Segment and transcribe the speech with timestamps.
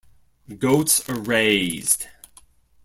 [0.57, 2.07] Goats are raised.